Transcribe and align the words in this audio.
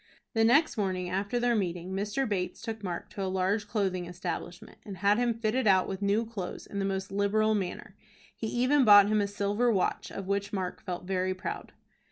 The 0.33 0.43
next 0.43 0.77
morning 0.77 1.11
after 1.11 1.39
their 1.39 1.55
meeting, 1.55 1.91
Mr. 1.91 2.27
Bates 2.27 2.63
took 2.63 2.83
Mark 2.83 3.11
to 3.11 3.21
a 3.21 3.29
large 3.29 3.67
clothing 3.67 4.07
establishment, 4.07 4.79
and 4.83 4.97
had 4.97 5.19
him 5.19 5.35
fitted 5.35 5.67
out 5.67 5.87
with 5.87 6.01
new 6.01 6.25
clothes 6.25 6.65
in 6.65 6.79
the 6.79 6.85
most 6.85 7.11
liberal 7.11 7.53
manner. 7.53 7.95
He 8.35 8.47
even 8.47 8.83
bought 8.83 9.09
him 9.09 9.21
a 9.21 9.27
silver 9.27 9.71
watch, 9.71 10.11
of 10.11 10.25
which 10.25 10.51
Mark 10.51 10.81
felt 10.81 11.03
very 11.05 11.35
proud. 11.35 11.73